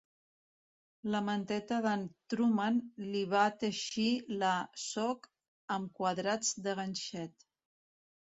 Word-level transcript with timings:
La 1.15 1.19
manteta 1.25 1.77
d'en 1.85 2.05
Truman 2.33 2.79
li 3.09 3.21
va 3.33 3.43
teixir 3.65 4.07
la 4.45 4.55
Sook 4.85 5.29
amb 5.77 5.93
quadrats 6.01 6.57
de 6.69 6.77
ganxet 6.83 7.49